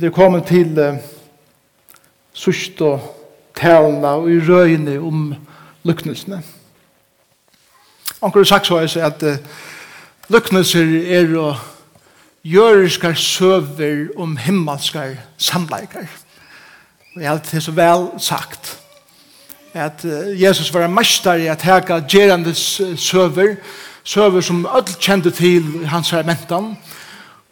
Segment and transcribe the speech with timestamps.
[0.00, 0.94] Vi er kommet til uh,
[2.32, 3.00] sørst og
[3.58, 5.32] talene og i røyene om
[5.82, 6.38] lykknelsene.
[8.22, 9.40] Anker sagt så er at uh,
[10.30, 11.48] lyknelser er å
[12.46, 16.06] jøriskar søver om himmelskar samleikar.
[17.16, 18.76] Og jeg har så vel sagt
[19.74, 22.62] at uh, Jesus var en mester i at heka gerandes
[22.96, 23.56] søver,
[24.04, 26.98] søver som öll kjente til hans her mentan, og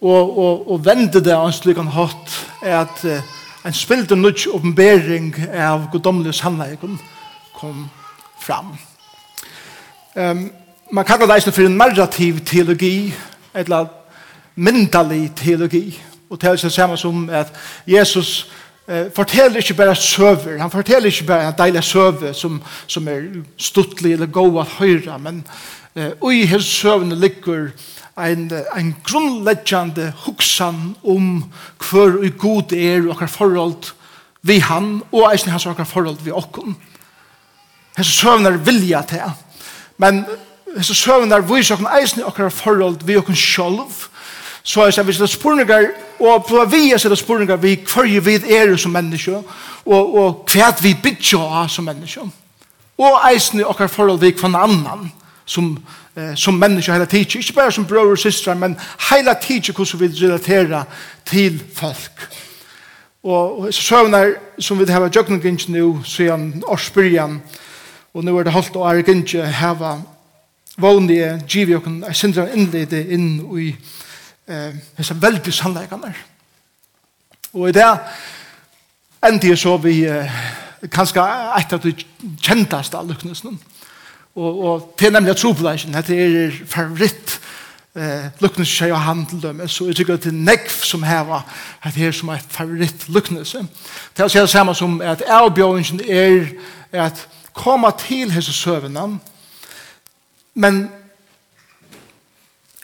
[0.00, 3.34] og, og, og vende det av en slik han hatt er at uh,
[3.66, 6.98] en spilte nødt oppenbering av godomlige sannleggen
[7.56, 7.88] kom
[8.40, 8.76] fram.
[10.14, 10.50] Um,
[10.92, 13.14] man kallar det for en narrativ teologi,
[13.54, 13.86] eller
[14.54, 17.52] myndalig teologi, og det er det samme som at
[17.86, 18.52] Jesus
[18.88, 23.22] eh, forteller ikke bare søver, han forteller ikke bare en deilig søver som, som er
[23.56, 25.46] stuttlig eller god at høre, men
[25.96, 27.70] Og i hans søvne ligger
[28.16, 31.44] ein, ein grunnleggjande huksan om
[31.90, 33.92] hver og god er og hver forhold
[34.42, 36.76] vi han, og eisen hans og hver forhold vi okkon.
[37.96, 39.32] Hans søvne er vilja til,
[39.98, 40.24] men
[40.74, 44.08] hans søvne er vis okkon eisen og hver forhold vi okkon sjolv,
[44.62, 48.76] så er det sånn spurningar, og på vi er det spurningar vi hver vi er
[48.76, 49.40] som menneske,
[49.86, 52.24] og, og hver vi bytja som menneske,
[52.98, 57.42] og eisen og hver forhold vi hver annan, og som, eh, som människa hela tiden.
[57.42, 58.76] inte bara som bror och systrar men
[59.10, 60.84] hela tiden hur vi relaterer
[61.24, 62.12] till folk.
[63.22, 67.42] Og, og søvner som vi har så nå, siden årsbyrjan,
[68.14, 69.96] og nu er det holdt og er ikke heva
[70.78, 73.76] vanlige givjokken, jeg synes jeg innleder inn i
[74.48, 76.14] eh, disse veldig sannleggene.
[77.52, 77.88] Og i det
[79.26, 80.32] endte så vi eh,
[80.92, 81.24] kanskje
[81.58, 81.94] etter av de
[82.42, 83.58] kjentast av lykknesen
[84.36, 87.38] og, og til nemlig at trobladjen, det er favoritt
[87.96, 91.40] eh, lukknes seg og handel så jeg tykker at det er nekv som heva
[91.94, 96.52] det er som er favoritt lukknes det er det samme som at avbjørningen er
[96.92, 99.18] at komme til hese søvnene,
[100.54, 100.90] men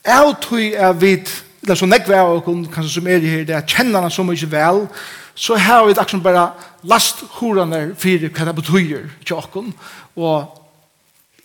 [0.05, 3.69] jeg tror jeg vet eller så nekv av okkur kanskje som er her det er
[3.69, 4.87] kjennerne så mye vel
[5.35, 6.49] så har vi akkurat bare
[6.83, 9.71] last horene for hva det betyr til okkur
[10.17, 10.62] og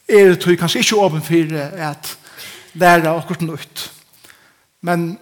[0.07, 1.55] er det tog kanskje ikke åpen for
[1.89, 2.17] at
[2.73, 3.91] lære akkurat nytt.
[4.81, 5.17] Men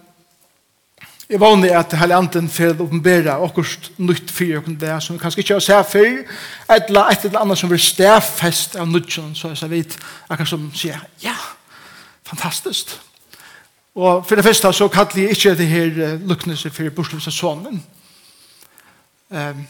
[1.28, 5.22] jeg vanlig at hele anden for å åpenbære akkurat nytt for åkken det som vi
[5.24, 6.20] kanskje ikke har sett før,
[6.70, 9.96] et eller, et eller annet som blir stedfest av nødtjen, så jeg vet
[10.28, 11.34] akkurat som sier, ja,
[12.28, 12.94] fantastisk.
[13.96, 17.82] Og for det første så kaller jeg ikke det her luknelse for Borsløse sånnen.
[19.30, 19.66] Um,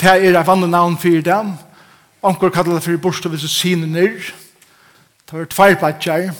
[0.00, 1.52] det er et vanlig navn for dem,
[2.26, 4.16] Onkur kallar fyrir borstu við sinner.
[5.26, 6.32] Det var tvær patjar.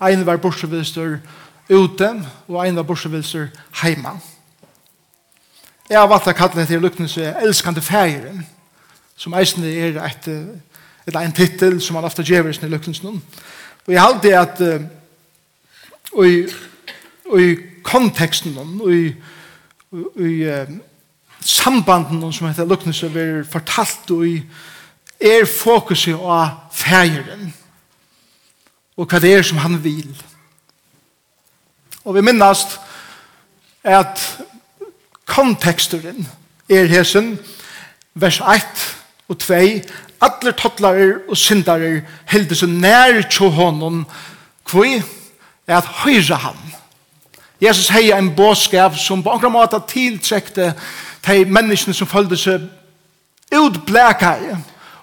[0.00, 1.14] Ein var borstu við stor
[1.70, 2.08] ute
[2.44, 3.46] og ein var borstu við stor
[3.80, 4.18] heima.
[5.88, 8.44] Ja, vat ta kallar kalle det til lukknes elskande fægeren,
[9.16, 13.16] som eisen er eitt et, ein tittel sum man ofte gevur í luknus nú.
[13.88, 14.02] Og jeg
[14.36, 14.60] at
[16.12, 16.44] og i,
[17.30, 19.14] og i konteksten og i,
[19.90, 20.36] og i
[21.40, 24.42] sambanden som heter lukknes er fortalt og i,
[25.20, 27.52] er fokuset av fægeren
[28.96, 30.08] og hva det er som han vil.
[32.04, 32.78] Og vi minnast
[33.84, 34.20] at
[35.28, 36.28] konteksturen
[36.68, 37.38] er hesen
[38.14, 38.86] vers 1
[39.28, 39.60] og 2
[40.20, 44.02] Atler tottlarer og syndarer heldur seg nær tjo honom
[44.68, 46.58] kvui er at høyre han.
[47.60, 50.74] Jesus heier en båskap som på akkurat måte tiltrekte
[51.24, 52.66] de menneskene som følte seg
[53.56, 54.58] utblekai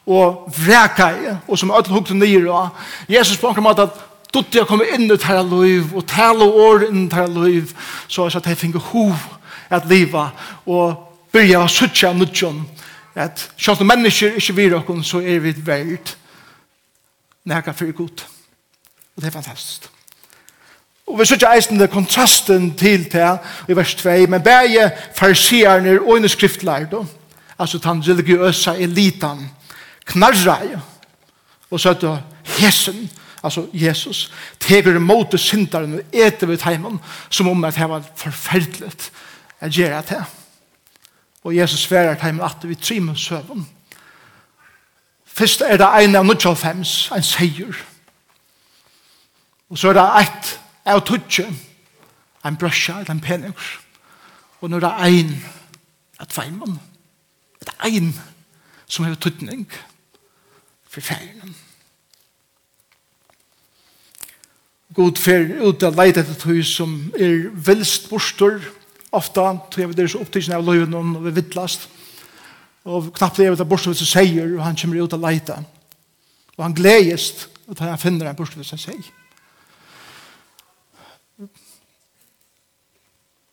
[0.07, 2.69] og vreka i, og som alle hukte nyr og
[3.09, 3.97] Jesus på en måte at
[4.33, 7.73] dutti har kommet inn i tæra liv og tæla år inn i tæra liv
[8.07, 9.15] så er det at jeg finner hov
[9.69, 10.29] at liva
[10.65, 10.95] og
[11.33, 12.63] byrja å suttja nudjon
[13.17, 16.15] at sjalt om mennesker ikke vir okkur, så er vi verd
[17.47, 19.91] nega fyrir god og det er fantastisk
[21.07, 23.37] Og vi suttja eisen det kontrasten til det
[23.71, 27.05] i vers 2, men bæje farsierne og en skriftlærd,
[27.59, 29.45] altså tan religiøsa elitan,
[30.07, 30.81] knarra.
[31.69, 32.21] Og så er
[32.57, 33.09] hesen,
[33.43, 36.99] altså Jesus, teker imot syndaren og eter ved heimen,
[37.29, 38.91] som om at det var forferdelig
[39.59, 40.23] at gjøre det.
[41.43, 43.67] Og Jesus sverer at heimen at vi trimer søvn.
[45.25, 47.75] Først er det en av 95, en seier.
[49.69, 51.43] Og så er det et av tutsi,
[52.45, 53.67] en brøsja, en penninger.
[54.61, 55.33] Og nå er det en
[56.19, 56.79] av tveimen.
[57.59, 58.13] Det er en
[58.87, 59.67] som har tutning.
[59.67, 59.96] Og
[60.97, 61.55] for ferien.
[64.97, 68.57] God fer ut av leit etter tog som er velst bostor,
[69.13, 71.85] ofta tog jeg ved deres opptidsen av løyven og vi vittlast,
[72.87, 75.53] og knappt jeg ved det borster som sier, og han kommer ut av leid
[76.57, 79.05] og han gledest at han finner en borster som sier.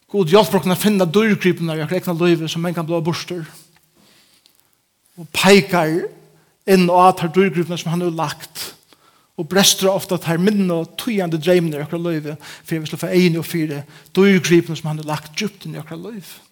[0.09, 3.43] God hjelp for å finne dørgrypene i akkurat egna løyve som en kan blå borster,
[5.19, 6.07] og peikar
[6.67, 8.71] inn og at her dyrgrupene som han har lagt.
[9.37, 12.91] Og brester ofta at her minne og tøyende dreimene i okra løyve, for jeg vil
[12.93, 13.83] slå for ene og fire
[14.15, 16.43] dyrgrupene som han har lagt djupt inn i okra løyve.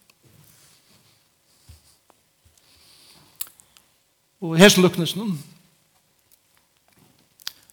[4.43, 5.37] Og her som lukknes noen,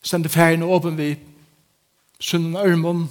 [0.06, 1.16] sender ferien og åpen vi
[2.22, 3.08] sunnen ørmon,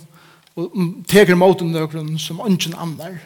[0.58, 0.74] og
[1.10, 3.18] teker mot nøkron som ønsken annar,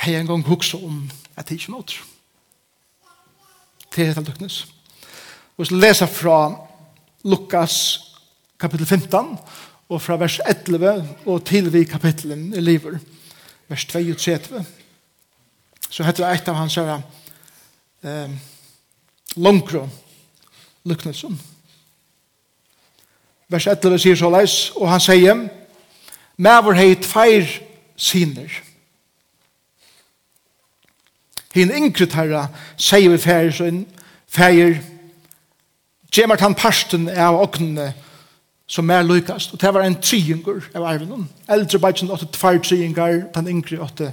[0.00, 1.04] hei en gang hukse om
[1.36, 2.00] at det ikke måter.
[3.92, 4.64] Det er helt lukknes.
[5.56, 6.66] Vi skal lese fra
[7.24, 8.00] Lukas
[8.60, 9.38] kapittel 15
[9.88, 13.00] og fra vers 11 og til vi kapittelen i livet,
[13.68, 14.64] vers 22
[15.90, 17.00] Så heter det et av hans her
[18.02, 18.30] eh,
[19.36, 19.90] langkron
[20.84, 21.40] Luknesson
[23.48, 25.44] Vers 11 sier så leis, og han sier,
[26.36, 27.46] «Mævor hei tveir
[27.96, 28.50] siner».
[31.54, 33.84] Hinn yngre tarra sier vi færir sin,
[34.26, 34.82] færir
[36.12, 37.92] Gjemmer han parsten av åknene
[38.66, 39.52] som mer lykast.
[39.52, 41.28] Og det var en triunger av arven.
[41.48, 44.12] Eldre bætjen åtte tvær triunger, den yngre åtte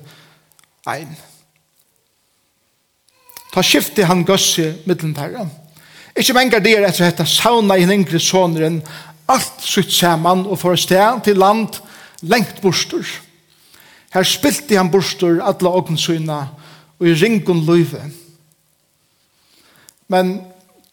[0.89, 1.15] ein.
[3.53, 5.49] Ta skifte han gøsse middelen der.
[6.17, 8.81] Ikke mengar der etter hette sauna i den yngre soneren
[9.29, 11.79] alt sutt saman og for sted til land
[12.21, 13.05] lengt borster.
[14.13, 16.39] Her spilte han borster alle åknsyna
[16.99, 18.03] og i ringon løyve.
[20.07, 20.35] Men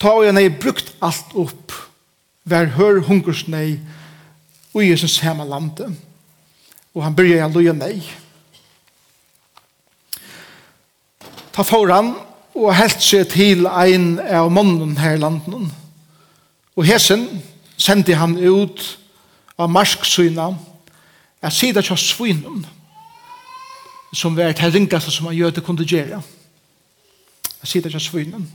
[0.00, 1.74] ta og nei brukt alt opp,
[2.48, 3.78] vær hør hungersnei,
[4.72, 5.88] og Jesus hema lande
[6.94, 8.00] Og han byrja jeg loja nei.
[11.54, 12.14] Ta foran,
[12.54, 15.68] og helt seg til ein av mannen her i landen.
[16.74, 17.28] Og hesen
[17.78, 18.82] sendte han ut
[19.58, 20.48] av marsksyna,
[21.40, 22.64] jeg sida kja svinum,
[24.12, 26.18] som var til ringaste som han gjøte kunne gjøre.
[27.60, 28.48] Jeg sida ikke svinum.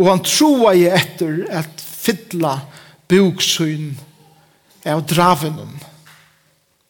[0.00, 2.54] Og han troa i etter at fylla
[3.10, 3.92] buksyn
[4.88, 5.74] av dravenen.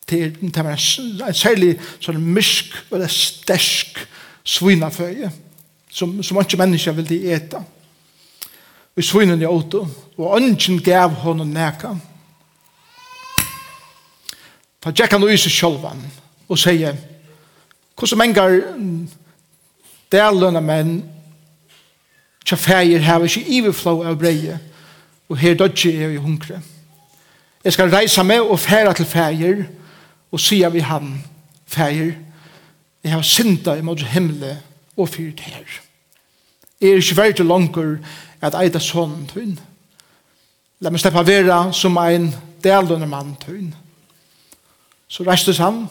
[0.06, 1.72] Det, det var en særlig
[2.02, 3.98] sånn mysk og det stersk
[4.46, 5.30] svinaføye
[5.90, 7.62] som, som ikke mennesker ville eta.
[8.94, 9.84] Og svinen i åto
[10.20, 11.94] og ønsken gav honom neka.
[14.80, 16.00] Ta tjekka no og yse sjolvan
[16.50, 16.94] og sier
[17.98, 18.54] hvordan mengar
[20.10, 20.94] det menn
[22.44, 24.58] Tja feir hava ikkje iverflå av breie,
[25.28, 26.60] og her dødje er i hunkre.
[27.64, 29.64] Jeg skal reisa meg og færa til feir,
[30.32, 31.18] og sia vi ham,
[31.66, 32.14] feir,
[33.04, 34.56] jeg har synda imot himmelen
[34.96, 35.64] og fyrt her.
[36.80, 37.96] Jeg er ikke verdt langer
[38.40, 39.56] at eida sånn tøyn.
[40.80, 42.30] La meg slippe vera som ein
[42.64, 43.72] delende mann tøyn.
[45.08, 45.86] Så reistes han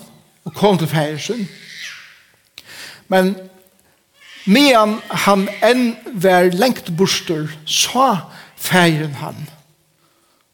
[0.46, 1.48] og kom til fægir sin.
[3.08, 3.36] Men
[4.50, 9.38] medan han enn var lengt borster, sa feiren han.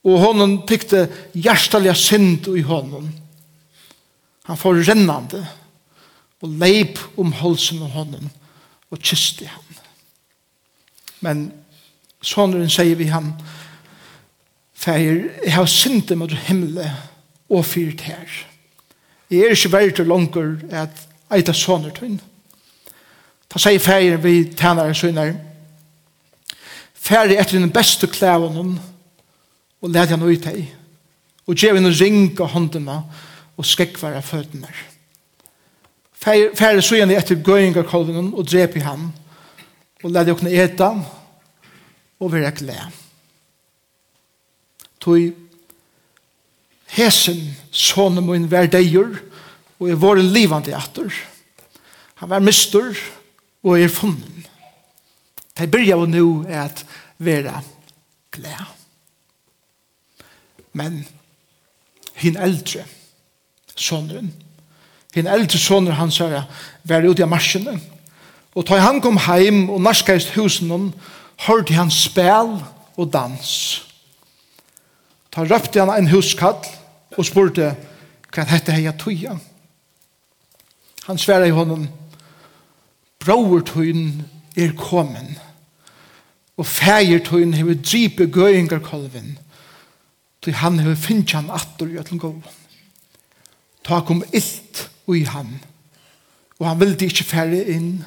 [0.06, 3.08] Og honom tykte hjertelig synd i honom.
[4.46, 5.42] Han får rennande
[6.44, 8.28] og leip om halsen av honom
[8.94, 9.80] og kyste han.
[11.26, 11.48] Men
[12.22, 13.32] sonen sier vi han,
[14.76, 16.86] feir, jeg har synd mot himle
[17.50, 18.30] og fyrt her.
[19.32, 22.20] Jeg er ikke verdt og langer at eita soner til
[23.52, 25.36] Da sier ferien vi tænaren sønner,
[26.94, 28.80] ferien etter den beste klæven
[29.82, 30.66] og led han ut deg,
[31.46, 32.98] og gjør en ring av håndene
[33.56, 34.72] og skekvar av føttene.
[36.18, 39.12] Ferien sønner etter gøying av kolven og drep i ham,
[40.04, 40.92] og led henne eta
[42.20, 42.92] og være glede.
[45.02, 45.34] Tøy
[46.96, 47.42] hesen
[47.76, 49.18] sånne min verdeier
[49.80, 51.12] og er våren livande atter.
[52.22, 52.96] Han var mistur,
[53.66, 54.46] og er funnen.
[55.58, 56.86] De begynner jo nå at
[57.18, 57.62] være
[58.32, 58.66] glad.
[60.74, 61.06] Men
[62.16, 62.84] hin eldre
[63.76, 64.34] sonen,
[65.16, 66.44] hin eldre sonen han her,
[66.84, 67.80] var ute av marsjene.
[68.56, 70.92] Og da han kom heim og narskast husen hon,
[71.48, 72.58] hørte han spel
[72.96, 73.52] og dans.
[75.36, 76.62] Da røpte han en huskall
[77.18, 77.74] og spurte
[78.32, 79.36] hva hette hei at tuja.
[81.08, 81.88] Han sverre i honom,
[83.28, 84.26] Råvertøyen
[84.58, 85.42] er kommet.
[86.58, 89.40] Og fægertøyen hever gøyengar kolven.
[90.42, 92.44] Til han har finnet han atter i ætlen gåven.
[93.86, 95.60] Ta kom illt ui han.
[96.60, 98.06] Og han ville ikke færre inn.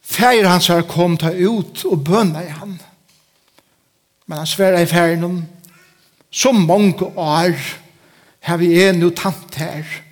[0.00, 2.80] Fæger hans har kom ta ut og bønna i han.
[4.26, 5.44] Men han sverre i færen om
[6.30, 7.54] så mange år
[8.40, 9.84] har vi en tant her.
[9.84, 10.09] Og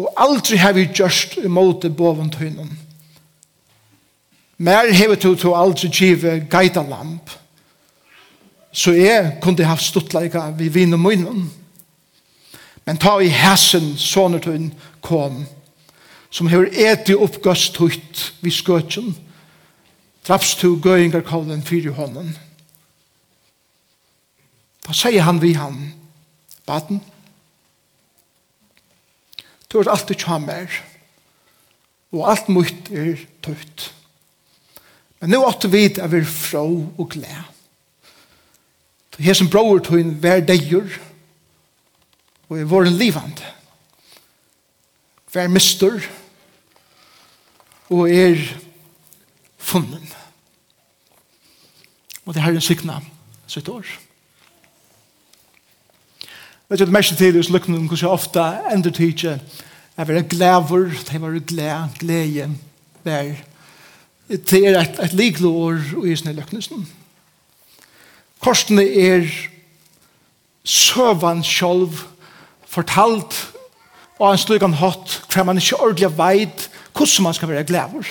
[0.00, 2.70] og aldri har vi gjørst imot boven tøynen.
[4.58, 7.30] Mer hever to to aldri give gaita lamp,
[8.72, 11.50] så jeg kunne haft stuttleika vi vinn og munnen.
[12.86, 14.72] Men ta i hæsen sånne tøynen
[15.04, 15.44] kom,
[16.30, 19.14] som hever eti oppgøst tøyt vi skøtjen,
[20.24, 22.32] traps to gøyngar kallen fyri hånden.
[24.86, 25.92] Da sier han vi han,
[26.66, 27.00] baden,
[29.70, 30.72] Du er alltid kjammer.
[32.10, 33.90] Og alt mot er tøyt.
[35.20, 37.46] Men nå åtte vi at vi er fra og glede.
[39.20, 40.94] Her som bror tog en hver degjør
[42.48, 43.42] og er våren livand.
[45.30, 46.00] Hver mister
[47.92, 48.40] og er
[49.58, 50.08] funnen.
[52.24, 53.02] Og det er en sykna
[53.50, 53.84] sitt år.
[53.84, 54.09] Takk.
[56.70, 59.40] Vet du, det mest til hos lukkene om hvordan jeg ofte ender til ikke.
[59.96, 62.50] er være glæver, det var glæ, glæje,
[63.04, 63.32] vær.
[64.28, 66.86] Det er et, et liklo år i sånne lukknesen.
[68.40, 69.26] Korsene er
[70.64, 72.04] søvann sjolv
[72.70, 73.34] fortalt
[74.20, 78.06] og en slik han hatt hver man ikke ordentlig veit hvordan man skal være glæver.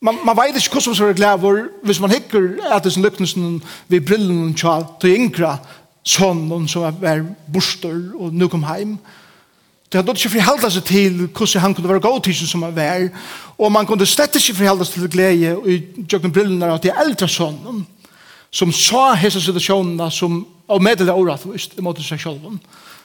[0.00, 3.04] Man, man veit ikke hvordan man skal være glæver hvis man hikker at det er
[3.04, 5.58] lukknesen ved brillen og tja til yngre
[6.04, 8.98] sonen som var borster og nu kom heim.
[9.90, 13.08] Det hadde ikke forhalda seg til hvordan han kunne være god til som han var.
[13.58, 17.28] Og man kunne slett ikke forhalda seg til glede i Jøkken Brillene av de eldre
[17.28, 17.86] sonen
[18.50, 20.40] som sa hese situasjonene som
[20.70, 22.46] av medelig årettvist i måte seg selv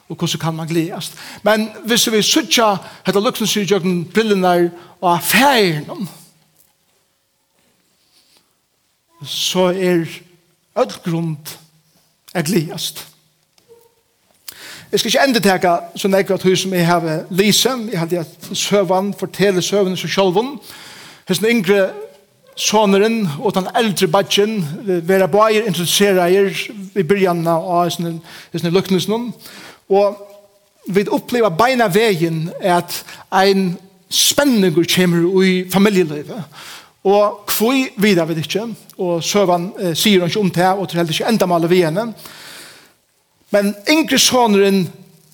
[0.05, 1.11] og hvordan kan man gledes.
[1.43, 2.75] Men hvis vi sutja
[3.05, 4.71] hette lukkens i Jøkken Brillene
[5.01, 6.07] av affæren
[9.25, 10.05] så er
[10.75, 11.64] all grunn til
[12.35, 12.93] Elias.
[14.91, 18.19] Jeg skal ikke enda teka så nek at hus som jeg har lise, jeg hadde
[18.19, 20.59] at søvann fortelle søvann som sjølvann,
[21.27, 21.89] hans den yngre
[22.55, 24.61] soneren og den eldre badgen,
[25.03, 26.53] vera bøyer, interessera er
[26.95, 27.99] i byrjan av hans
[28.63, 29.33] lukknesen,
[29.89, 30.21] og
[30.87, 33.75] vi opplever beina vegin at ein
[34.09, 36.43] spenningur kommer i familielivet,
[37.05, 38.65] Og kvui vidar vi ikke,
[38.97, 41.69] og søvan eh, sier han ikke om det, og det er heller ikke enda maler
[41.69, 42.07] vi henne.
[43.53, 44.87] Men yngre soneren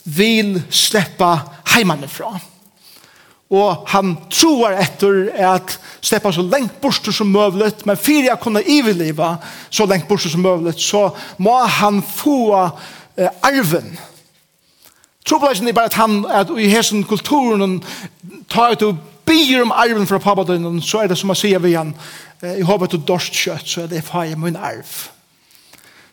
[0.03, 1.37] vil sleppa
[1.71, 2.33] heimane fra.
[3.51, 8.63] Og han tror etter at sleppa så lengt bort som møvlet, men fyrir jeg kunne
[8.63, 9.35] iveleva
[9.69, 12.55] så lengt bort som møvlet, så må han få
[13.15, 13.93] eh, arven.
[15.27, 17.79] Trobladsen er bare at han, at i hessen kulturen,
[18.49, 21.73] tar ut og byr om arven fra pappadønnen, så er det som å sier vi
[21.73, 21.93] igjen,
[22.41, 24.93] i håpet til dorsk kjøtt, så er det faen min arv.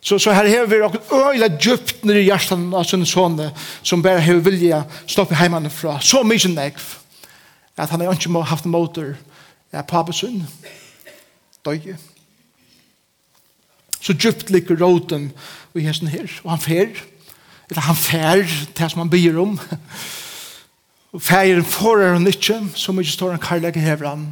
[0.00, 3.50] Så, så her har vi noen øyla djupt nere i hjertan av sin sånne,
[3.82, 6.84] som bare har vilja stoppe heimene fra så mye negv,
[7.78, 9.16] at han har ikke haft en motor,
[9.72, 10.44] ja, pappesyn,
[11.66, 11.96] døye.
[14.00, 15.32] Så djupt ligger råten
[15.74, 17.02] i hesten her, og han fer,
[17.68, 18.46] eller han fer,
[18.78, 19.58] det som han byr om,
[21.16, 24.26] Færen forar han ikke, så mye står han karlæg i hevran,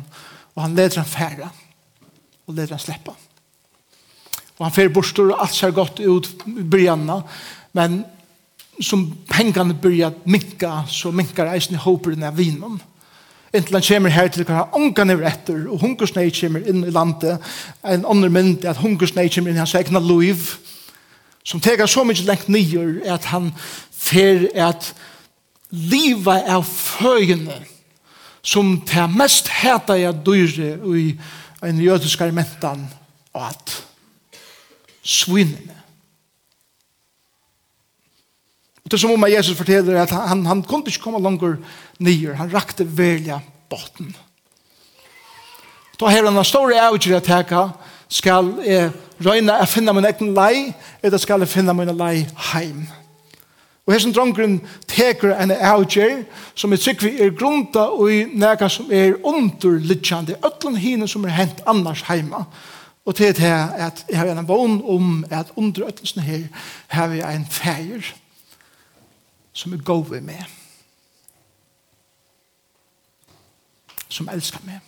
[0.54, 1.49] og han leder han færa,
[2.47, 3.14] og leder han sleppa.
[4.59, 7.21] Og han færer bostor, og alt ser godt ut i byrjanna,
[7.73, 8.04] men
[8.80, 12.76] som pengene byrjar minka, så minkar eisen i håperen av vinen.
[13.54, 17.40] Inntil han kommer her til hva ångan er etter, og hungersnei kommer inn i landet,
[17.85, 20.50] en andre mynd at hungersnei kommer inn i hans egna liv,
[21.47, 23.52] som teker så mye lengt nyer, at han
[23.97, 24.92] fer at
[25.70, 27.61] liva av føyene
[28.46, 31.06] som det mest heta jeg dyre i
[31.66, 32.85] en jødisk armentan
[33.35, 33.73] og at
[35.02, 35.75] svinene.
[38.85, 41.56] Og det er som om Jesus forteller at han, han kunne ikke komme langer
[41.99, 42.37] nyer.
[42.38, 44.12] Han rakte velja botten.
[45.99, 47.64] Da har han en stor avgjør at jeg
[48.14, 48.92] skal jeg
[49.26, 50.70] røyne å finne min egen lei,
[51.02, 52.87] eller skal jeg finne min lei heim.
[52.87, 53.06] Heim.
[53.87, 54.57] Og hesson drongren
[54.90, 56.25] teker en avgjer
[56.59, 61.37] som er tryggvi er grunda og i nega som er underlitjande ötlen hine som er
[61.37, 62.45] hent annars heima.
[63.07, 66.49] Og til det er at jeg har en vogn om at under ötlansen her
[66.88, 68.02] har vi en feir
[69.55, 70.43] som er gove med.
[74.09, 74.83] Som elskar meg.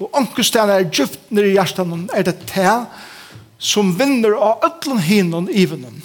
[0.00, 2.68] Og ankerstein er djupt nere i hjertan er det te
[3.62, 6.02] som vinner av ötlan hinen i vinnan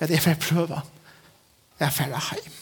[0.00, 0.82] at jeg får prøve
[1.80, 2.52] jeg får heim.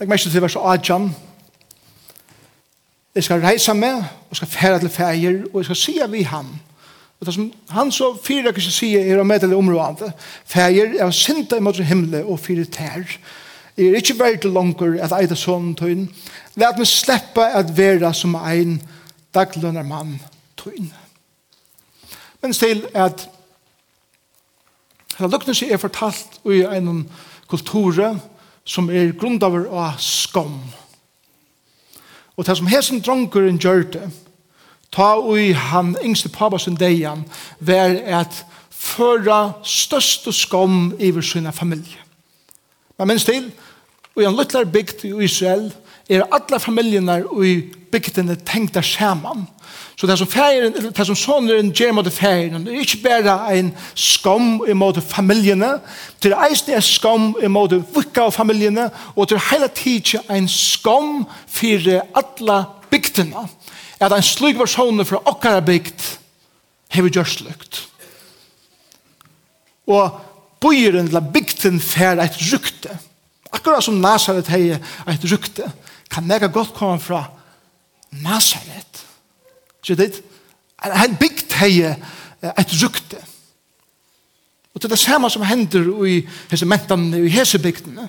[0.00, 1.10] Legg meg til vers 18.
[3.14, 6.48] Jeg skal reise med, og skal fære til fæger, og jeg skal sige vi ham.
[7.20, 10.12] Og det som han så fyra kan ikke sige er å meddele området.
[10.44, 13.04] Fæger er å synte imot himmelen og fyra tær.
[13.76, 16.08] Jeg er ikke veldig langer at eida sånn tøyen.
[16.56, 18.80] Læt meg slippe at være som ein
[19.34, 20.16] daglønner mann
[20.56, 20.90] tøyen.
[22.42, 23.28] Men stil at
[25.18, 27.04] Hela seg er fortalt i en
[27.50, 27.98] kultur
[28.64, 30.60] som er grundaver av skam.
[32.36, 34.06] Og det som hesen dronkeren gjør det,
[34.92, 37.24] ta ui han yngste pabasen deian,
[37.60, 42.00] var at føra største skam i sina familie.
[42.98, 43.50] Men minst til,
[44.14, 45.72] og en luttlar bygd i Israel,
[46.18, 47.54] er alle familiene i
[47.92, 49.46] bygdene tenkt der skärman.
[49.96, 53.68] Så det som feiren, det som sonen gjør mot feiren, det er ikke bare en
[53.94, 55.76] skam i emot familiene,
[56.22, 60.32] det er eisen en skam i emot vikka av familiene, og det er hele tiden
[60.32, 62.58] en skam for alle
[62.90, 63.46] bygdene.
[64.00, 66.08] At en slik personer fra okkara bygd
[66.92, 67.80] har vi gjort slukt.
[69.86, 70.18] Og
[70.62, 72.98] bøyren, eller bygden, fær et rykte.
[73.52, 74.78] Akkurat som Nazaret har
[75.12, 75.68] et rykte
[76.12, 77.24] kan nega godt komme fra
[78.10, 79.06] Nazaret.
[79.82, 80.22] Så det
[80.82, 83.20] er en bygd hei et rukte.
[84.74, 88.08] Og det er det samme som hender i hese mentene, i hese bygdene.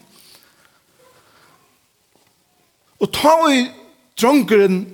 [2.99, 3.65] Og ta i
[4.19, 4.85] drongeren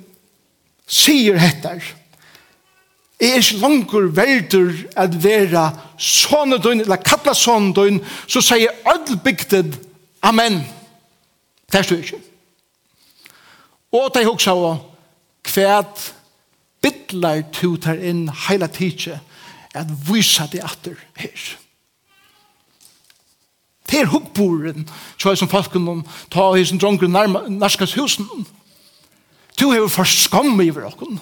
[0.89, 1.83] sier hettar,
[3.19, 5.65] er ikke langer verder at være
[5.99, 9.75] sånne døgn, eller kattla sånne døgn, så sier ødel bygden
[10.21, 10.57] Amen.
[11.71, 12.17] Det er ikke.
[13.91, 14.83] Og de hugsa av
[15.45, 16.03] kvæt
[16.83, 19.17] bittlar tu tar inn heila tidsje
[19.75, 21.49] at vysa det atter her.
[23.89, 24.85] Det er hukkboren,
[25.17, 28.27] tjøy som folken om ta hisen dronker narskas husen.
[29.57, 31.17] Du hever for skam iver okken.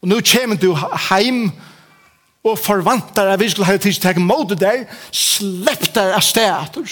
[0.00, 0.74] Og nu kjemen du
[1.08, 1.48] heim
[2.44, 6.88] og forvantar at vi skulle ha tidsje teg mot der, slepp der av stedater.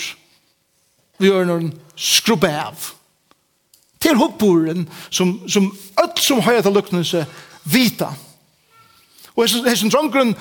[1.19, 2.93] Vi gjør noen skrubbe av.
[4.09, 5.69] Er hoppboren som, som
[6.01, 7.25] alt som høyre til lukknelse
[7.69, 8.09] vita.
[9.37, 10.35] Og hessen drongren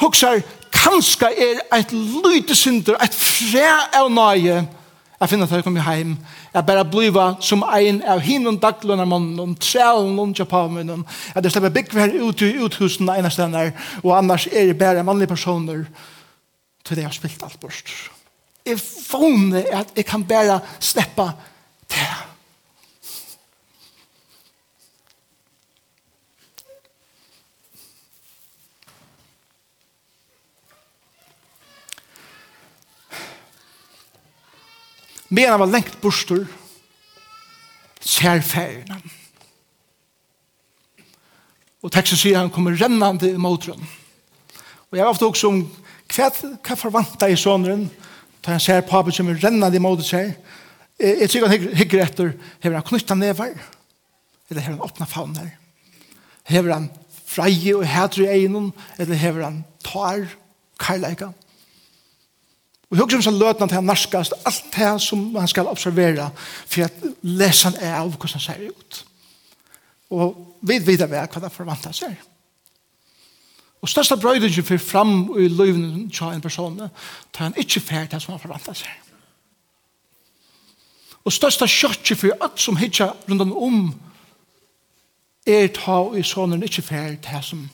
[0.00, 4.60] huksar kanska er et lyte synder, et fræ av nøye
[5.20, 6.14] jeg finner at jeg kommer hjem
[6.54, 11.74] jeg bare bliva som ein av hinnom daglønner mannen, trælen og japanen, at jeg slipper
[11.74, 13.66] bygge her ut i uthusen av ene stedene
[14.00, 15.84] og annars er det bare mannlige personer
[16.84, 17.94] til det jeg har spilt alt bort
[18.64, 21.28] jeg vågner at jeg kan bare slippe
[21.90, 22.08] det
[35.30, 36.44] Men han var lengt bostor,
[38.00, 39.02] ser ferien.
[41.80, 43.46] Og teksten sier han kommer rennande i den.
[43.46, 45.62] Og jeg har ofte også om
[46.10, 47.86] hva, hva forvanta i sånneren
[48.40, 50.32] da han ser papen som er rennande i mot seg.
[51.00, 53.54] Jeg tror han hygger etter hever han knytta nevar
[54.50, 55.50] eller hever han åpna fauner
[56.50, 56.88] hever han
[57.30, 60.26] freie og hædre i egnon eller hever han tar
[60.80, 61.34] karlægan
[62.90, 66.30] Og hugsa um som løtene til han narskast, alt det som han skal observera,
[66.66, 69.04] for at lesen er av hvordan han ser ut.
[70.10, 72.16] Og vi vet hva han forventer seg.
[73.80, 76.82] Og størsta brøydingen fyrir fram i løyvnen til en person,
[77.32, 78.90] tar han ikke fer det som han forventer seg.
[81.24, 83.80] Og størsta kjøtje fyrir alt som hitja rundt om,
[85.46, 87.68] er ta i sonen ikke fer det som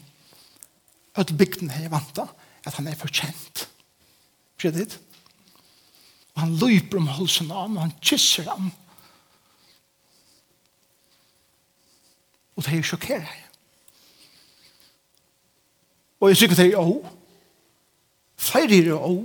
[1.16, 2.28] at bygden her vanta,
[2.66, 3.66] at han er forkjent.
[4.60, 4.98] Skjedde det?
[6.36, 8.68] Og han løper om halsen av ham, og han kysser ham.
[12.56, 13.42] Og det er sjokkerer.
[16.20, 17.00] Og jeg sikker til, å,
[18.40, 19.16] feir er å,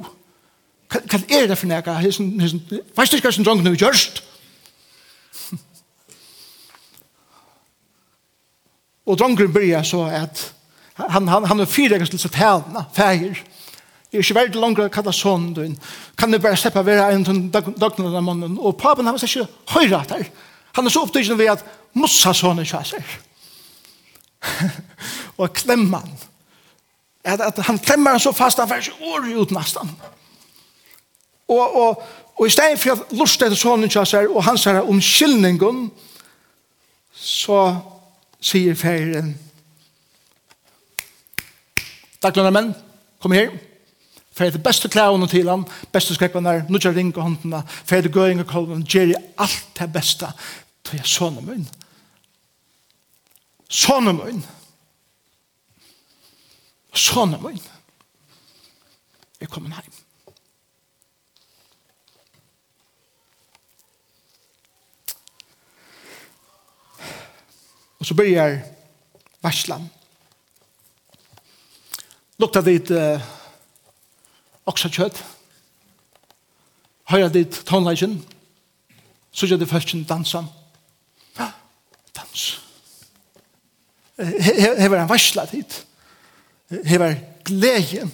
[0.91, 1.99] hva er det for nega?
[1.99, 4.23] Veist ikke hva som dronken er gjørst?
[9.07, 10.53] Og dronken bryr så at
[10.95, 13.60] han, han, han er fyrirgast til sitt helna, feir, feir,
[14.11, 15.75] Jeg er ikke veldig langere å kalle sånn din.
[16.19, 18.57] Kan du bare slippe å være en sånn døgnet av mannen?
[18.59, 20.25] Og papen har ikke høyre at her.
[20.75, 21.63] Han er så opptrykkende ved at
[21.95, 23.13] mossa sånn er kjøser.
[25.39, 26.19] og klemmer han.
[27.23, 29.95] At, at han klemmer han så fast han får ikke år ut nesten.
[31.47, 32.03] Og, og,
[32.35, 35.85] og i stedet for at lust etter sånn er kjøser og hans her om skyldningen
[37.15, 37.63] så
[38.43, 39.35] sier ferien
[42.21, 42.67] Takk lønner menn,
[43.17, 43.47] kom her.
[44.31, 48.39] Fer det beste klævene til han, beste skrekkene, nødja ring og håndene, fer det gøying
[48.39, 50.29] og kolven, gjør jeg alt det beste,
[50.87, 51.67] til jeg sånne munn.
[53.71, 54.39] Sånne munn.
[56.95, 57.59] Sånne munn.
[59.41, 59.99] Jeg kommer hjem.
[68.01, 68.63] Og så begynner
[69.43, 69.83] varslan.
[72.41, 73.21] Lukta dit uh,
[74.71, 75.19] oksakjøtt,
[77.11, 78.17] høyre dit tonleikjen,
[79.31, 80.43] så gjør det førsten dansa.
[81.37, 82.45] Dans.
[84.21, 85.77] Hever en varsla dit.
[86.85, 87.15] Hever
[87.47, 88.09] glede.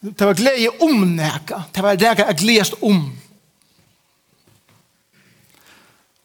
[0.00, 1.62] Det var glede om næka.
[1.74, 3.00] Det var næka jeg gledest om.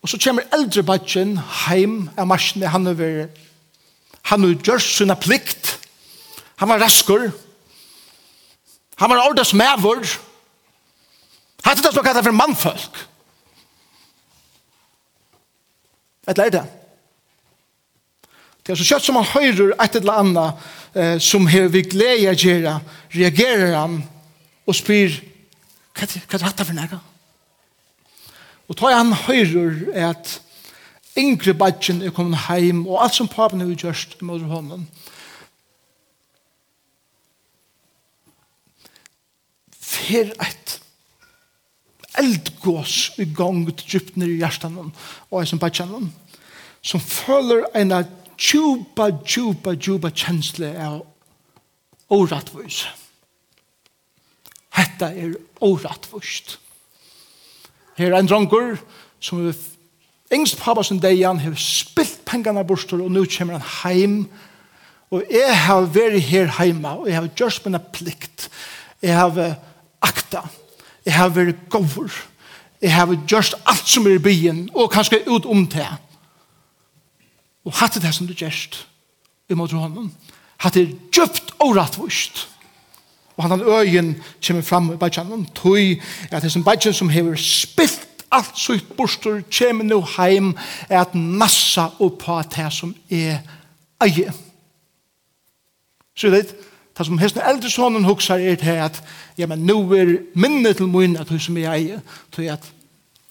[0.02, 2.67] Og så kommer eldre badgen heim av marsjene.
[2.67, 3.30] Han er
[4.32, 5.78] han har gjort sina plikt.
[6.56, 7.32] Han var raskur.
[9.02, 10.06] Han var ordas mævor.
[11.64, 13.00] Han er det som kallet for mannfolk.
[16.30, 16.64] Et leir det.
[18.62, 22.30] Det er så kjøtt som han høyrer et eller annet eh, som har vi glede
[22.30, 22.76] å gjøre,
[23.16, 24.04] reagerer han
[24.70, 25.18] og spyr
[25.98, 27.00] hva er dette for nægge?
[28.70, 30.38] Og tar han høyrer at
[31.18, 34.86] yngre badgen er kommet heim og alt som papen har gjort i måte hånden,
[40.02, 40.78] fer et
[42.20, 46.12] eldgås i gang djupt ned i hjertan og eisen bachan
[46.82, 47.94] som føler en
[48.42, 51.04] djupa, djupa, djupa kjensle av
[52.12, 52.84] årattvus.
[54.76, 56.58] Hetta er årattvust.
[58.00, 58.80] Her er en drongur
[59.22, 59.58] som er
[60.34, 64.16] yngst pappa som deg, han har spilt pengene bostor og nå kommer han heim.
[65.12, 68.48] Og jeg har vært her heima, og jeg har gjort mine plikt.
[69.04, 69.70] Jeg har vært
[70.02, 70.46] akta.
[71.06, 72.12] Jeg har vært gover.
[72.82, 75.88] Jeg har gjort alt som er i byen, og kanskje ut om det.
[77.66, 78.88] Og hatt det som du gjørst
[79.50, 80.10] i måte hånden,
[80.62, 82.48] Hatt det djupt og rattvust.
[83.38, 84.16] Og han har øyen
[84.48, 85.78] kommer fram i bætjanen, tog
[86.32, 90.54] at det som bætjan som hever spilt alt sitt bostur kjem nu heim
[90.90, 93.42] er at massa oppa det som er
[94.04, 94.34] eie.
[96.16, 96.56] Så det
[96.97, 99.01] Det som hesten eldre sonen huksar er til at
[99.38, 101.99] ja, men nu er minnet til mun at hun som jeg eier
[102.36, 102.65] til at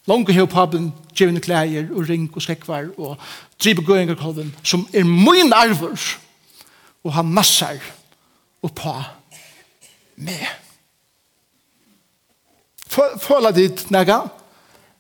[0.09, 3.19] langt hev pappen gjevne klæger og ring og skrekvar og
[3.63, 6.17] driver gøyingar kolven som er mun arver
[7.05, 7.79] og han massar
[8.63, 8.97] og pa
[10.17, 10.47] med
[12.91, 14.25] Føla dit nega.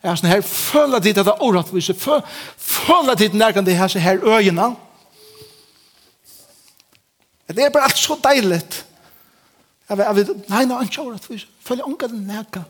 [0.03, 4.70] Er sånn her Føler dit at det er åratvise Føler dit nega det her øyina.
[7.57, 8.63] Det er bare alt så deilig.
[9.89, 12.63] Jeg vet, jeg vet, nei, nei, ikke over at vi følger unga den neka.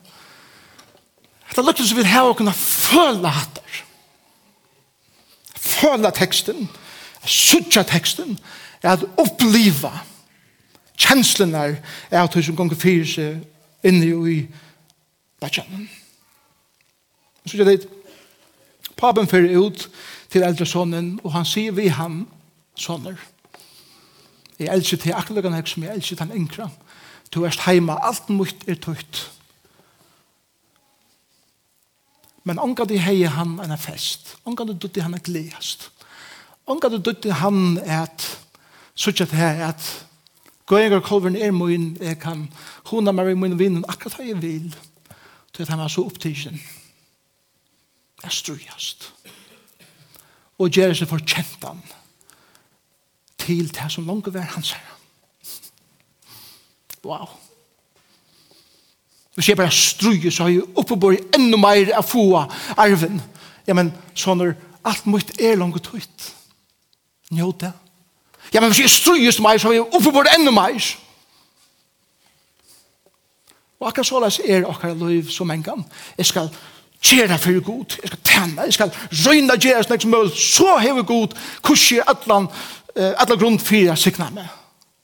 [1.51, 3.81] Det er lukket som vi har å kunne føle hatter.
[5.61, 6.69] Føle teksten,
[7.27, 8.39] sutja teksten,
[8.81, 9.93] er at oppleva
[11.01, 11.65] kjenslene
[12.11, 14.39] er at hun som ganger fyrir seg inne i
[15.41, 15.89] bætjanen.
[17.45, 17.87] Så jeg vet,
[18.97, 19.89] papen fyrir ut
[20.31, 22.23] til eldre sonen, og han sier vi han,
[22.77, 23.40] soner, soner,
[24.61, 26.69] Jeg elsker til akkurat hek som jeg elsker til yngre.
[27.33, 29.23] Du er heima, alt mot er tøyt.
[32.45, 34.37] Men ongar de hei han en fest.
[34.45, 35.91] Ongar de dutti han en gledast.
[36.67, 38.27] Ongar de dutti han et
[38.95, 39.91] suttja til her at
[40.71, 42.45] Gøyengar kolveren er min, jeg kan
[42.87, 44.69] hona meg i min vinn akkurat hva jeg vil.
[45.51, 46.61] Til at han var så opptidsen.
[48.23, 49.09] Jeg strujast.
[50.63, 51.83] Og gjør seg for kjentan
[53.51, 54.97] til det som langt var hans herre.
[57.05, 57.29] Wow.
[59.35, 62.25] Hvis jeg bare struer, så har jeg oppe på enda mer av få
[62.77, 63.23] arven.
[63.67, 66.27] Ja, men sånn er alt mot er langt ut.
[67.31, 67.73] Njå det.
[68.53, 70.91] Ja, men hvis jeg struer så mer, så har jeg oppe på enda mer.
[73.81, 75.87] Og akkurat så løs er akkurat liv som en gang.
[76.19, 76.51] Jeg skal
[77.03, 78.91] gjøre for god, jeg skal tænne, jeg skal
[79.27, 82.49] røyne gjøre som jeg som mulig, så hever god, kurser atlan,
[82.97, 84.49] alla grund för att sikna mig.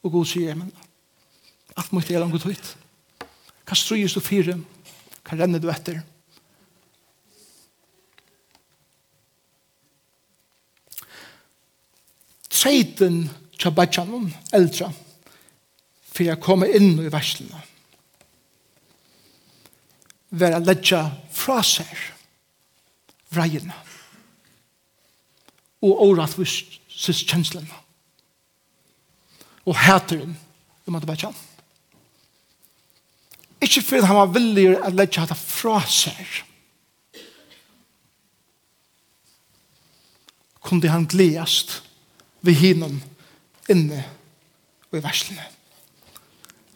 [0.00, 0.72] Och god säger men
[1.74, 2.76] att måste jag långt ut.
[3.66, 4.54] Hva strøyes du fire?
[5.26, 5.98] Hva renner du etter?
[12.46, 13.24] Treiten
[13.58, 14.92] tja badjanon, eldra,
[16.06, 17.58] for jeg kom inn i verslene.
[20.36, 21.02] Vær a ledja
[21.34, 21.90] fra seg
[23.34, 23.74] vreiene
[25.86, 27.68] og året vist sys kjenslen
[29.66, 30.36] og hæteren
[30.86, 31.42] i måte bare kjent.
[33.60, 36.42] Ikke fordi han var villig å legge hatt fra seg.
[40.66, 41.80] Kunde han gledast
[42.46, 43.00] ved hinnom
[43.70, 44.02] inne
[44.90, 45.46] og i verslene.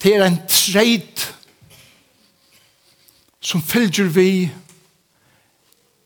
[0.00, 1.26] Det er en treit
[3.44, 4.30] som fylgjer vi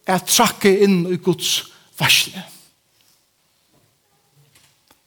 [0.04, 1.62] er trakke inn i Guds
[1.98, 2.44] verslene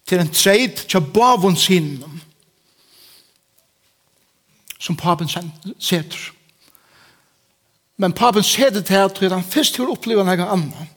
[0.08, 2.22] til en treit til bavun sinnen
[4.80, 5.30] som papen
[5.80, 6.20] seter.
[7.98, 10.94] Men papen seter til at han først har opplevd noe annet.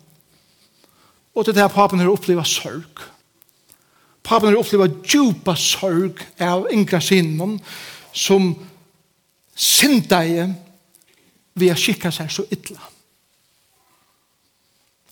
[1.34, 3.04] Og til det papen har opplevd sorg.
[4.22, 7.56] Papen har opplevd djupa sorg av yngre sinnen
[8.12, 8.52] som
[9.56, 10.46] sindeie
[11.56, 12.80] ved å skikka seg så ytla.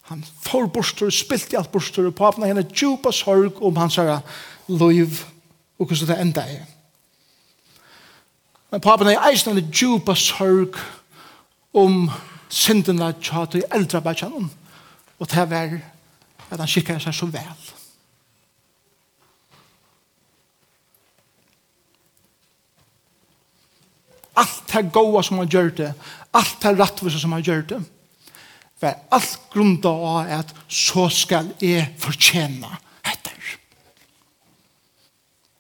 [0.09, 3.99] Han får bostor, spilt i alt bostor, og papen har henne djupa sorg om hans
[4.01, 4.23] herre
[4.69, 5.21] liv,
[5.79, 6.63] og hvordan det enda er.
[8.73, 10.79] Men papen har eisen henne djupa sorg
[11.77, 12.07] om
[12.49, 14.49] syndene tjater i eldre bætjanen,
[15.19, 15.77] og det var
[16.49, 17.69] at han kikker seg så vel.
[24.39, 25.93] Alt det gode som han gjør det,
[26.33, 27.83] alt det rattvise som han gjør det,
[28.81, 32.71] var alt grunda av at så skal jeg fortjene
[33.03, 33.57] etter.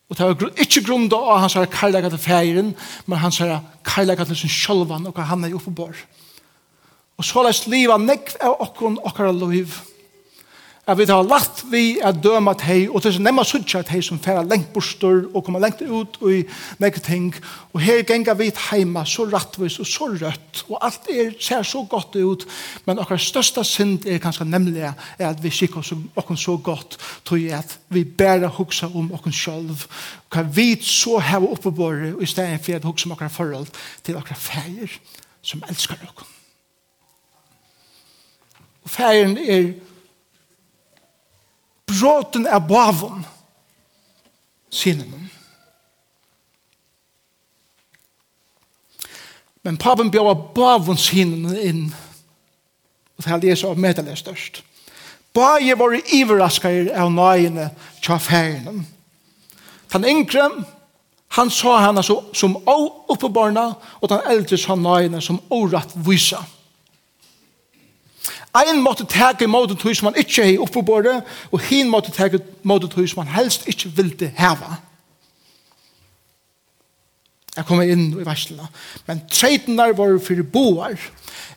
[0.08, 2.72] Og det var ikke grunda av hans her karlaga til feiren,
[3.06, 6.06] men hans her karlaga til sin sjølvan og han er oppe på bor.
[7.18, 9.74] Og så lest livet nekv av okkon okkara liv
[10.88, 13.90] at vi tar lagt vi at døma at hei, og til så nemma suttja at
[13.92, 16.38] hei som færa lengt bostor og kommer lengt ut og i
[16.80, 17.26] nekket ting,
[17.76, 21.82] og her genga vi heima så rattvis og så rødt, og alt er, ser så
[21.90, 22.46] godt ut,
[22.86, 26.96] men okkar størsta synd er kanskje nemlig er at vi skikker oss okkar så godt,
[27.24, 29.84] tog jeg at vi bæra hugsa om okkar sjálf,
[30.32, 33.68] hva vi så heva oppebore, og i stedet for at hugsa om okkar forhold
[34.04, 34.96] til okkar fægir
[35.42, 36.32] som elskar okkar.
[38.88, 39.68] Og fægir er
[41.88, 43.24] bråten er bavom
[44.70, 45.30] sinnen.
[49.62, 51.88] Men paven bjør bavon sinnen inn
[53.18, 54.62] og det heldig er så medelig størst.
[55.34, 57.70] Bare våre iveraskar av nøyene
[58.02, 58.84] til ferien.
[59.92, 60.44] Den yngre,
[61.34, 66.44] han sa henne som, som åppebarna, og den eldre sa nøyene som året viser.
[68.56, 71.20] Ein måtte teke imot det som han ikke har oppe på det,
[71.52, 74.76] og hin måtte teke imot det som han helst ikke ville heve.
[77.58, 78.68] Jeg kommer inn i verslene.
[79.08, 80.94] Men treten der var for boar.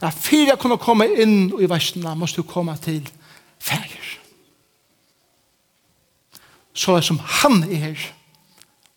[0.02, 3.06] Ja, for jeg kunne komme inn i verslene, måtte du komme til
[3.62, 4.18] fæger.
[6.74, 8.00] Så er som han er,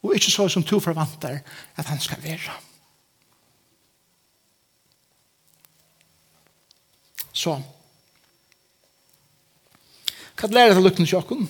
[0.03, 1.43] og ikke så er som to forvantar
[1.77, 2.55] at han skal være.
[7.33, 7.59] Så,
[10.45, 11.47] Hva lærer det lukkende sjokken?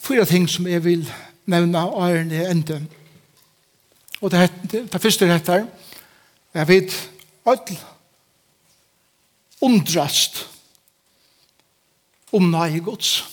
[0.00, 1.02] Fyra ting som jeg vil
[1.44, 2.78] nevne av æren ende.
[4.24, 5.58] Og det, det, det første er dette
[6.54, 6.96] Jeg vet
[7.44, 7.74] alt
[9.60, 10.46] undrast
[12.32, 13.28] om nøye gods.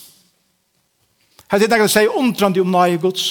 [1.48, 3.30] Her er det jeg sier undrandi om nøye gods.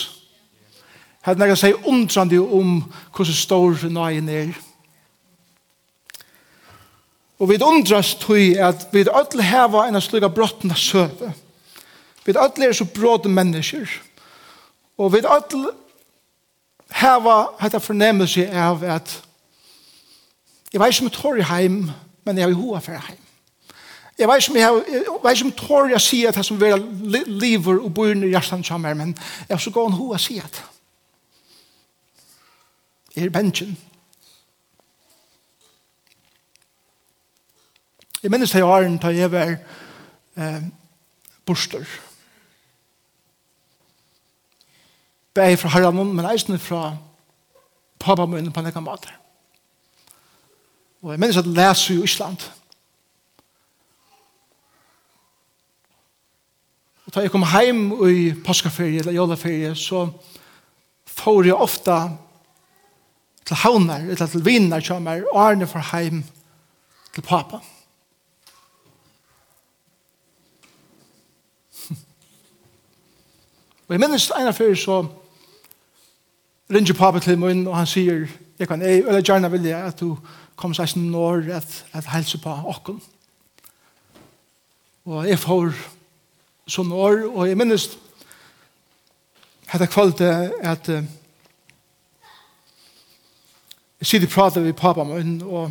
[1.21, 2.81] Her er det jeg sier undrandi om
[3.13, 4.66] hvordan stor nøyen er.
[7.39, 11.33] Og vi undrast tui at vi ødel heva en av slugga brotten søve.
[12.25, 13.91] Vi ødel er så bråde mennesker.
[14.99, 15.69] Og vi ødel
[16.91, 19.23] heva hetta fornemmelse av at
[20.73, 21.91] jeg veis om jeg i heim,
[22.25, 23.23] men jeg har hoa for heim.
[24.19, 26.79] Jeg veis om jeg, veis som tår jeg sier at jeg som vera
[27.27, 29.19] liver og bor i hjertan sammen, men
[29.49, 30.63] jeg har så gå en hoa at
[33.17, 33.77] jeg er bensjen.
[38.23, 39.53] Jeg minnes til åren da jeg var
[40.37, 40.63] eh,
[41.47, 41.85] borster.
[45.37, 46.97] Beg fra Harald men eisen fra
[48.01, 49.13] pappa min på nekka egen måte.
[51.03, 52.49] Og jeg minnes at jeg leser i Island.
[57.07, 60.09] Og da jeg kom hjem i påskaferie eller jolaferie, så
[61.07, 62.01] får jeg ofta
[63.47, 66.25] til havner, eller til vinner, som er årene for hjem
[67.15, 67.61] til pappa.
[67.61, 67.76] Og
[73.87, 75.05] Og jeg minnes en av fyrir så
[76.73, 78.27] ringer pappa til min og han sier
[78.59, 80.17] jeg kan ei, eller gjerne vil jeg at du
[80.57, 83.01] kom seg sin år at, at helse på okken.
[85.05, 85.77] Og jeg får
[86.67, 87.85] sånn år og jeg minnes
[89.71, 91.03] hette kvalitet at uh,
[94.01, 95.71] jeg sitter og prater med pappa min og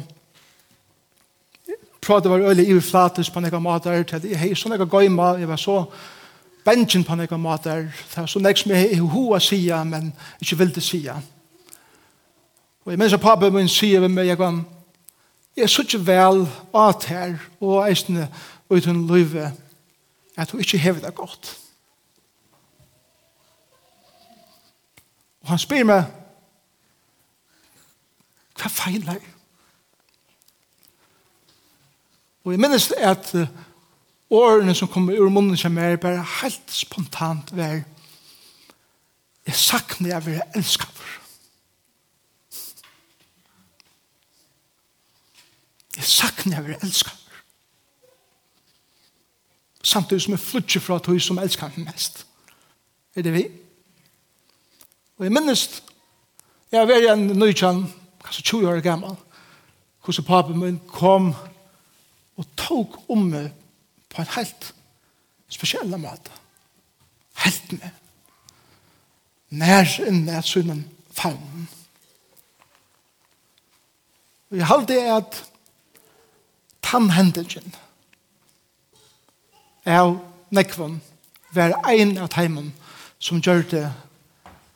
[2.05, 5.33] prater var øyelig i flates på nekka mater til at jeg har sånn ekka gøyma
[5.41, 5.81] jeg var så
[6.65, 7.87] bensjen på nekka måter.
[8.09, 11.19] Det er så nek som jeg har hoa sida, men ikke vil det sida.
[12.85, 14.63] Og jeg minns at pappa min sier ved meg, jeg kan,
[15.55, 16.43] jeg er så ikke vel
[16.77, 18.27] at her, og eisne
[18.69, 19.51] uten løyve,
[20.37, 21.57] at hun ikke hever det godt.
[25.41, 26.03] Og han spyr meg,
[28.55, 29.21] hva feiler?
[32.45, 33.47] Og jeg minnes at uh,
[34.35, 37.83] årene som kommer ur munnen som er bare helt spontant vær
[39.45, 41.21] jeg sakner jeg vil elske for
[45.97, 47.25] jeg sakner jeg vil elske for
[49.85, 52.25] samtidig som jeg flytter fra tog som elsker meg mest.
[53.15, 53.43] Er det vi?
[55.17, 55.83] Og jeg minnes,
[56.71, 57.85] jeg var en nøytjan,
[58.23, 59.15] kanskje 20 år gammel,
[60.03, 61.33] hvordan papen min kom
[62.35, 63.53] og tok om meg
[64.15, 64.73] på en helt
[65.51, 66.31] spesiell måte.
[67.43, 67.89] Helt med.
[69.49, 71.67] Nær inne et synen faunen.
[74.51, 75.41] Og jeg halte at
[76.85, 77.75] tannhendingen
[79.85, 80.17] av
[80.55, 80.99] nekvann
[81.55, 82.73] var ein av teimen
[83.19, 83.85] som gjør det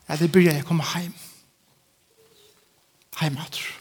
[0.10, 1.14] at jeg begynner å komme hjem.
[3.20, 3.60] Heimater.
[3.60, 3.79] Heimater.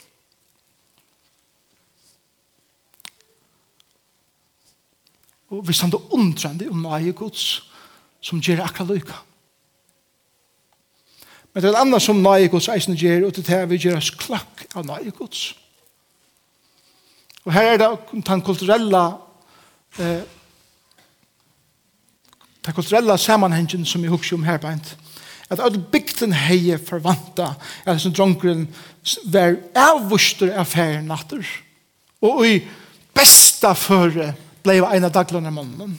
[5.49, 7.63] Og vi stand undrande om nøye gods
[8.21, 9.19] som gjør akkurat lykka.
[11.55, 14.11] Men det er annet som nøye gods eisen gjør, og det er vi gjør oss
[14.11, 15.55] klokk av nøye gods.
[17.47, 17.89] Og her er det
[18.27, 19.05] den kulturella
[19.99, 20.27] eh,
[22.69, 24.97] den kulturella sammanhengen som vi husker om her beint.
[25.49, 27.55] At all bygden heie forvanta
[27.89, 28.67] at som dronkeren
[29.33, 31.47] var avvuster av færen natter.
[32.21, 32.59] Og i
[33.17, 34.35] besta føre
[34.69, 35.97] blei en av daglene mannen.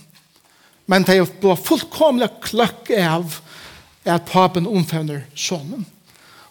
[0.90, 3.40] Men det ble fullkomlig kløkk av
[4.10, 5.86] at papen omfevner sonen.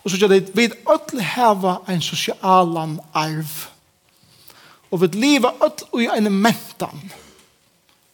[0.02, 3.54] Og så gjør det, vi vil heva en sosialan arv.
[4.90, 7.02] Og vi lever ødel i en mentan.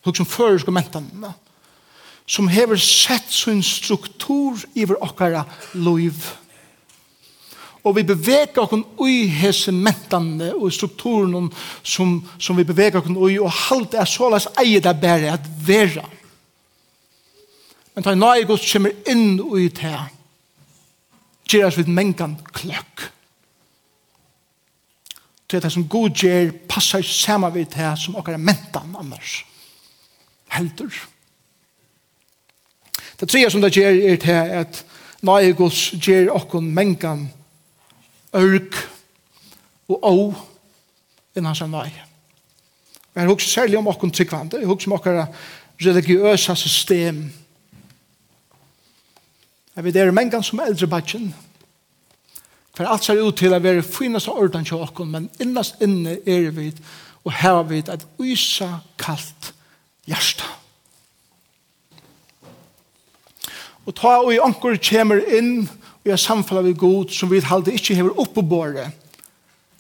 [0.05, 1.11] Huk som føreske mentan.
[2.27, 5.45] Som hever sett sin struktur i vår okkara
[5.77, 6.25] liv
[7.85, 11.51] og vi beveger oss i hese mentene og strukturen
[11.83, 15.49] som, som vi beveger oss i og halte er så såleis eie det bare at
[15.67, 16.07] vera
[17.95, 19.99] men ta nøye gods kommer inn i det.
[21.47, 23.05] Gjør oss vidt mengan kløkk.
[25.47, 29.45] Til det som god gjør passer sammen vidt det som okkar er mentan annars.
[30.51, 30.91] Heldur.
[33.21, 34.83] Det tredje som det gjør er det at
[35.23, 37.44] nøye gods gjør okken mengan kløkk
[38.35, 38.81] ørk
[39.89, 40.17] og å
[41.35, 41.91] enn hans vei.
[43.15, 45.23] Men jeg husker særlig om åkken tryggvande, jeg husker om åkken
[45.83, 47.25] religiøse system.
[49.75, 51.33] Jeg vet det er mengan som er eldre badgen,
[52.75, 56.19] for alt ser ut til å være finast av ordan til åkken, men innast inne
[56.27, 56.73] er vi
[57.25, 59.55] og her vi et uysa kaldt
[60.07, 60.45] hjärsta.
[63.85, 65.69] Og ta og i anker kommer inn,
[66.05, 69.01] vi har samfunn vi god som vi halde ikke hever oppe på båret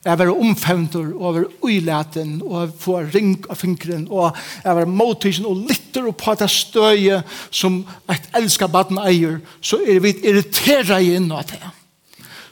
[0.05, 5.49] jeg var omfemter og var uilaten og få ring av fingren og jeg var motisen
[5.49, 7.81] og litter og på det støye som
[8.13, 11.63] et elskar baden eier så er vi irriteret inn av det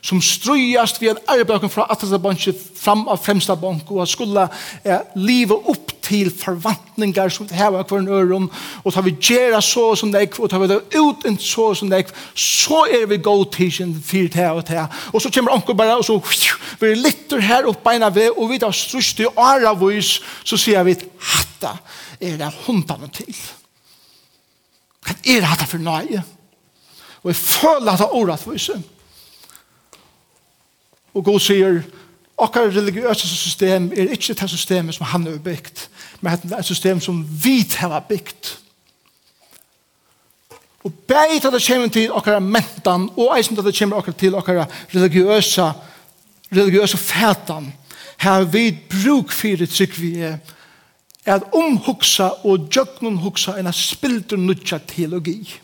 [0.02, 4.48] som strøyast vi en arbeid fra atlasta bansje fram av fremsta bank og skulle
[4.82, 8.48] eh, live opp til forvantningar som det har hver en øron
[8.82, 11.90] og tar vi gjerra så som deg og tar vi det ut en så som
[11.92, 16.00] deg så er vi go tisjen fyr til og til og så kommer anker bare
[16.00, 16.18] og så
[16.80, 20.58] vi er litter her opp beina ved og vi tar strøyst i ara vois så
[20.58, 20.98] sier vi
[21.30, 21.76] hatta
[22.22, 23.34] er det hundane til?
[25.02, 26.22] Hva er det hatta for nøye?
[27.22, 28.58] Og jeg føler at det er året for
[31.14, 31.82] Og god sier,
[32.36, 35.90] okkar religiøse system er ikke det systemet som han har byggt,
[36.20, 38.58] men det er et system som vi har byggt.
[40.84, 44.34] Og bei til det kommer til okkar mentan, og eisen til det kommer okkar til
[44.34, 45.72] okkar religiøse,
[46.52, 47.72] religiøse fætan,
[48.16, 50.38] har vi bruk for trygg vi er,
[51.24, 55.60] at omhugsa og jøgnunhugsa en spilder nudja teologi.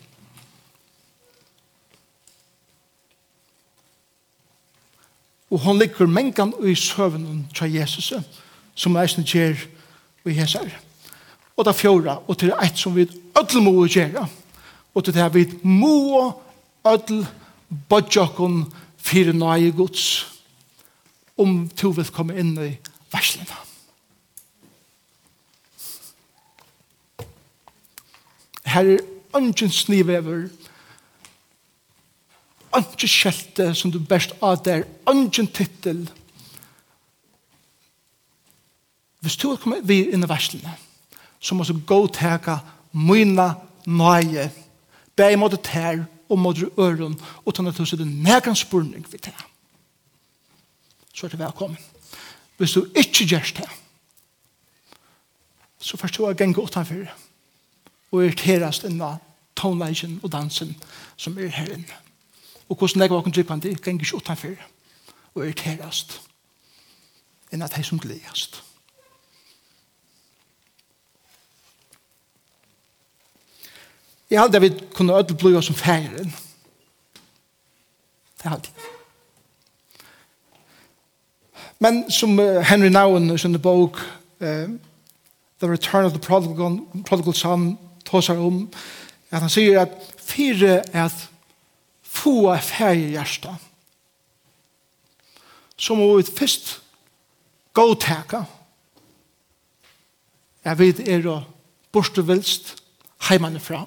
[5.49, 8.13] Og hon ligger mengan i søvnen tja Jesus,
[8.75, 9.57] som eisen gjer
[10.25, 10.69] i Hesar.
[11.57, 14.27] Og det fjóra, og til eit som vi ödel må gjerra,
[14.93, 16.31] og til det vi må
[16.87, 17.25] ödel
[17.89, 18.65] bodjokken
[18.97, 20.27] fyrir nøye gods,
[21.37, 22.71] om to vil komme inn i
[23.11, 23.57] verslina.
[28.69, 30.49] Her er ønsken snivever,
[32.81, 36.05] ikke skjelte som du best av der, ikke tittel.
[39.19, 40.75] Hvis du kommer vi inn i verslene,
[41.39, 42.59] så må du gå teka
[42.91, 43.53] myna
[43.87, 44.49] nøye,
[45.15, 49.17] be i måte ter og måte øren, og ta natur så det nægan spurning vi
[49.17, 49.43] tega.
[51.13, 51.77] Så er det velkommen.
[52.57, 53.69] Hvis du ikke gjør det,
[55.79, 57.07] så forstår jeg genge utenfor,
[58.11, 59.19] og irriterast enn av
[59.55, 60.75] tonelagen og dansen
[61.17, 62.08] som er her inne
[62.69, 64.55] og hvordan jeg var kun drippende, jeg gikk ikke utenfor
[65.35, 66.21] og irriterast
[67.51, 68.63] enn at jeg som gledast.
[74.29, 76.35] Jeg hadde vi kunne ødel bli oss som færen.
[78.37, 78.89] Det hadde jeg.
[81.79, 83.97] Men som Henry Nouwen i sin bok
[84.41, 84.69] uh,
[85.59, 88.69] The Return of the Prodigal, prodigal Son tåsar om
[89.31, 91.29] at han sier at fire er at
[92.19, 93.55] få av ferie hjärsta
[95.79, 96.79] så må vi først
[97.73, 98.43] gå gåtaka
[100.65, 101.37] jeg vet er å
[101.93, 102.73] borste bortevilst
[103.29, 103.85] heimane fra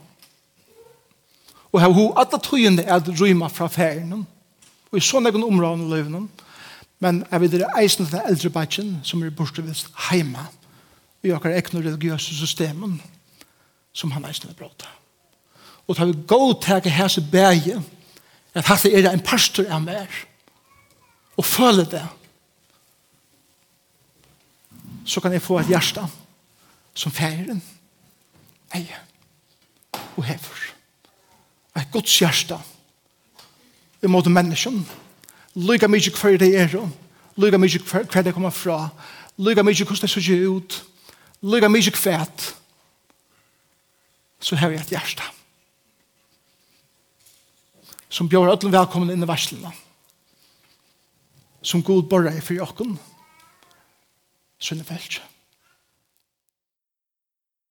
[1.72, 4.26] og har hun alle tøyene er at rymme fra ferien.
[4.90, 6.28] og i sånne egen områden og løvene
[7.02, 10.46] men jeg vet det er eisen til eldre bætjen som er bortevilst heima
[11.22, 13.00] i akkurat ekne religiøse systemen
[13.92, 14.86] som han eisen er brått.
[15.86, 17.82] og tar vi gå og teke hese bæge
[18.54, 20.10] at hatt er en pastor av mer
[21.40, 22.02] og føler det.
[25.04, 26.04] Så kan jeg få et hjerte
[26.94, 27.62] som feiren
[28.76, 29.00] eier
[30.16, 30.60] og hever.
[31.80, 32.58] Et gods hjerte
[34.02, 34.84] i måte menneskene
[35.56, 36.76] lykke mye hver det er.
[37.36, 38.90] Lykke mye hver det kommer fra
[39.38, 40.82] lykke mye hvordan det ser ut
[41.42, 42.26] lykke mye hver
[44.42, 45.22] så har vi et hjerte
[48.12, 49.72] som bjør alle velkommen inn i varslene.
[51.64, 52.96] Som god borre er for jokken.
[54.62, 55.22] Sønne feltje.